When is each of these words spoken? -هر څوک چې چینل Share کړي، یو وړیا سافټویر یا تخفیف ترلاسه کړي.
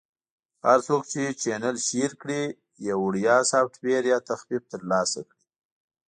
-هر 0.67 0.79
څوک 0.87 1.03
چې 1.11 1.21
چینل 1.43 1.75
Share 1.87 2.15
کړي، 2.21 2.41
یو 2.87 2.97
وړیا 3.05 3.35
سافټویر 3.51 4.03
یا 4.11 4.17
تخفیف 4.29 4.63
ترلاسه 4.73 5.19
کړي. 5.29 5.43